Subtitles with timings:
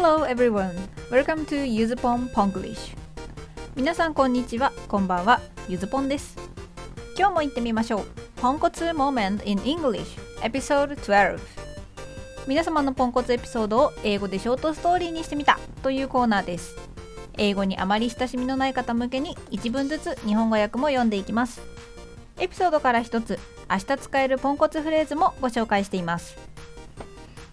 [0.00, 0.76] Hello everyone!
[1.10, 2.96] Welcome to Yuzupon Ponglish.
[3.74, 6.36] 皆さんこんにちは、こんばんは、ゆずぽんです。
[7.18, 8.06] 今日も行ってみましょう。
[8.40, 10.04] ポンコツ Moment in English
[10.40, 11.40] Episode 12
[12.46, 15.58] 皆様のポンコツエピソードを英語でショートストーリーにしてみた。
[15.82, 16.76] というコーナーです。
[17.36, 21.60] 英語にあまり親しみのない方向けに1文ずつ日本語訳も読んでいきます。
[22.38, 23.36] エピソードから1つ
[23.68, 26.36] 明日使えるポンコツフレーズもご紹介しています。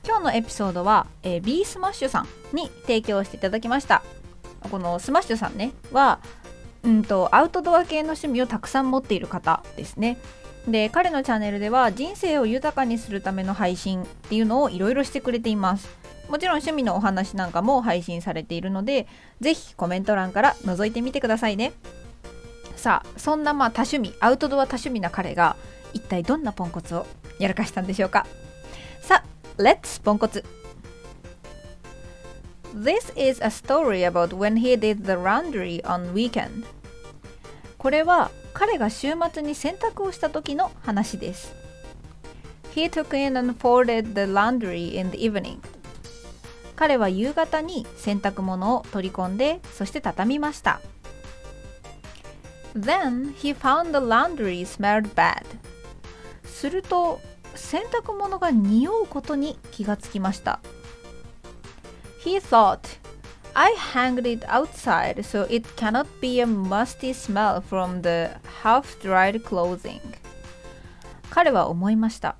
[0.07, 4.03] 今日のエピソードは、えー、B スマッシュさんに提供していただきました。
[4.69, 6.19] このスマッシュさんねは
[6.83, 10.17] うんとアウトドア系の趣味をたくさん持っている方ですね。
[10.67, 15.89] で彼のチャンネルでは人生を豊かにするための配信っていうのをいろいろしてくれています。
[16.29, 19.07] もちろん趣味のお話なんかも配信されているので
[19.41, 21.73] ぜひコメント欄から覗いてみてくださいね。
[22.75, 25.55] さあそんなまあ多趣味アウトドア多趣味な彼が
[25.93, 27.05] 一体どんなポンコツを
[27.39, 28.27] やらかしたんでしょうか。
[29.01, 30.43] さあレッツポンコツ
[32.73, 36.65] This is a story about when he did the laundry on weekend
[37.77, 41.55] これは彼が週末に洗濯をした時の話です
[42.73, 45.59] He took in and folded the laundry in the evening
[46.75, 50.81] 彼は夕方に洗濯物を取り込んでそして畳みました
[52.77, 55.45] Then he found the laundry smelled bad
[56.43, 57.21] すると
[57.55, 60.59] 洗濯物が匂うことに気がつきました
[62.23, 62.79] He thought
[63.53, 68.31] I hanged it outside so it cannot be a musty smell from the
[68.63, 70.01] half-dried clothing
[71.29, 72.35] 彼は思いました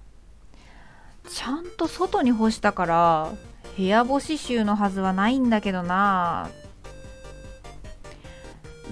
[1.29, 3.31] ちゃんと外に干したから
[3.77, 6.49] 部屋干し臭のはずはないんだけどな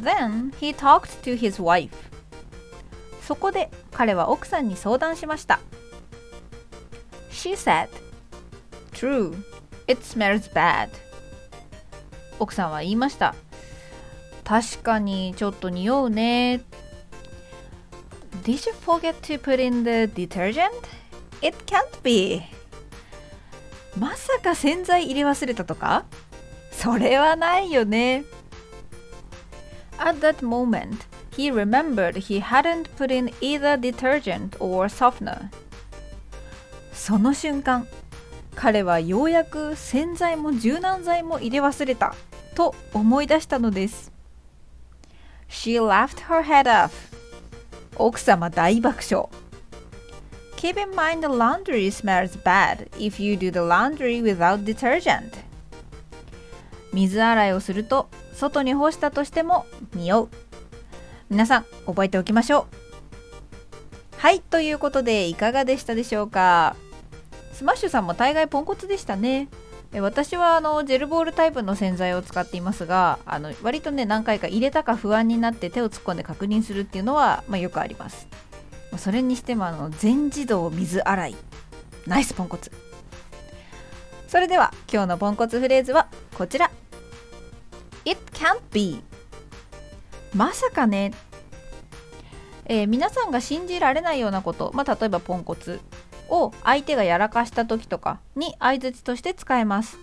[0.02, 1.90] Then he talked to his wife
[3.22, 5.60] そこで彼は奥さんに相談しました
[7.44, 7.90] She said
[8.94, 9.36] True,
[9.86, 10.88] it smells bad
[12.40, 13.36] 奥さんは言いました
[14.46, 16.64] 確かにちょっと匂うね
[18.46, 20.70] Did you forget to put in the detergent?
[21.42, 22.44] It can't be
[24.00, 26.06] まさか洗剤入れ忘れたとか
[26.72, 28.24] それはないよね
[29.98, 31.00] At that moment,
[31.36, 35.50] he remembered he hadn't put in either detergent or softener
[36.94, 37.88] その瞬間
[38.56, 42.16] 彼はようやく洗剤も柔軟剤も入れ忘れた
[42.56, 44.12] と思い出したのです
[45.50, 46.92] She laughed her head off
[47.98, 49.30] 奥様大爆笑
[50.58, 55.34] Keep in mind the laundry smells bad if you do the laundry without detergent
[56.94, 60.30] 水洗いをすると外に干したとしても匂う
[61.30, 62.83] 皆さん覚えておきましょう
[64.24, 66.78] はいということでいかがでしたでしょうか？
[67.52, 69.50] スマッシュさんも大概ポンコツでしたね。
[70.00, 78.30] 私はあのジェルボールタイプの洗剤を使っていますがあの割とね何回か入れたか不安になって手を突っ込んで確認するっていうのは、まあ、よくあります。
[78.98, 81.36] それにしてもあの全自動水洗い。
[82.08, 82.72] ナイスポンコツ。
[84.30, 86.08] それでは今日のポンコツフレーズは
[86.38, 86.72] こちら。
[88.06, 89.04] It can't be
[90.34, 91.12] まさかね
[92.66, 95.80] えー、皆さんが信じられないようなこと、まあ、例えばポンコツ
[96.30, 99.98] を相手がやらかした時とかに相槌として使えます。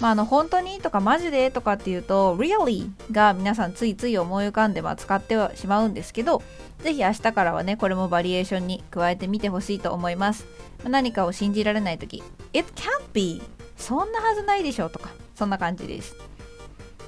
[0.00, 6.42] まあ、あの本当にとかマジでとかっていうと really が皆さんついつい思い浮かんでま使ってはしまうんですけど
[6.78, 10.46] ぜひ明日からはねこれもバリエーションに加えてみてほしいと思います
[10.84, 12.22] 何かを信じられない時
[12.54, 13.42] It can't be
[13.76, 16.16] そんなはずないでしょとかそんな感じです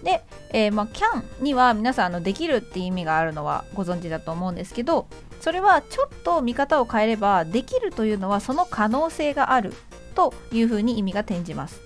[0.02, 5.06] で、えー、まあ、can には皆さんあのできるっていう意味があるのはご存知だと思うんですけど
[5.40, 9.72] それはちょっと見方を変えればできるというのはその可能性がある
[10.14, 11.80] というふうに意味が転じます。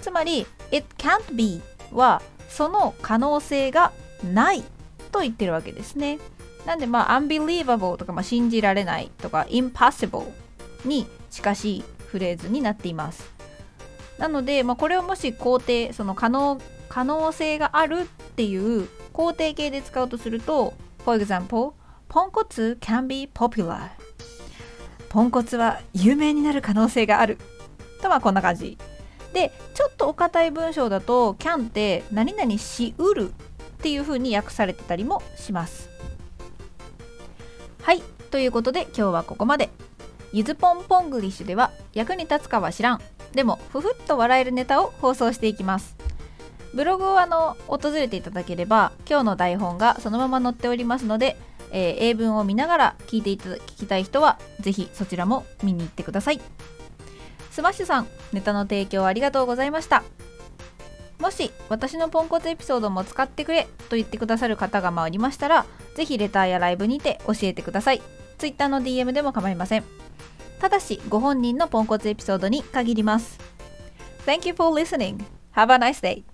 [0.00, 1.60] つまり it can't be
[1.92, 3.92] はその可能性が
[4.24, 4.62] ない
[5.12, 6.18] と言ってるわけですね。
[6.66, 10.30] なんでまあ unbelievable とか、まあ、信じられないとか impossible
[10.84, 13.30] に近しいフレーズになっています。
[14.18, 21.72] なので、まあ、これをもし肯定その可能可能性があるっていう肯定形で使うとすると For example
[22.08, 23.90] ポンコツ can be popular.
[25.08, 27.38] ポンコツは有名になる可能性がある。
[28.02, 28.76] とまあこんな感じ。
[29.32, 33.32] でちょっとお堅い文章だと can って何々しうるっ
[33.78, 35.88] ていう風に訳されてたりもします。
[37.82, 38.02] はい
[38.32, 39.70] ということで今日はここまで。
[40.32, 43.00] ゆずぽんぽんグリッシュでは役に立つかは知らん。
[43.32, 45.96] でもふふっと笑えるネタを放送していきます。
[46.74, 51.36] ブログをあの訪れていただければ今日の台本がそのまま載っておりますので
[51.72, 56.40] えー、英文を見ながら聞いていただ聞きたい人はぜひそちらも見に行ってください。
[57.50, 60.02] スマッシュさんネタの提供ありがとうございました。
[61.18, 68.02] もし私のポンコツエピソードも使ってくれと言ってくださる方がおりましたらぜひレターやライブにて教えてください。
[68.38, 69.84] Twitter の DM でも構いません。
[70.60, 73.38] ただしご本人のポンコツエピソードに限ります。
[74.26, 75.24] Thank you for listening.
[75.54, 76.29] Have a nice day.